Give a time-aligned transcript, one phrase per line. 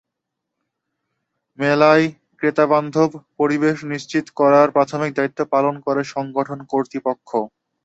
[1.59, 2.05] মেলায়
[2.39, 3.09] ক্রেতাবান্ধব
[3.39, 7.29] পরিবেশ নিশ্চিত করার প্রাথমিক দায়িত্ব পালন করে সংগঠন কর্তৃপক্ষ।